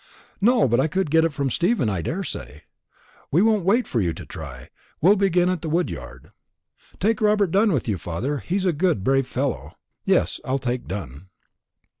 [0.41, 2.61] "No; but I could get it from Stephen, I daresay."
[3.29, 4.69] "We won't wait for you to try.
[4.99, 6.31] We'll begin at the wood yard."
[6.99, 8.39] "Take Robert Dunn with you, father.
[8.39, 11.27] He's a good brave fellow." "Yes, I'll take Dunn."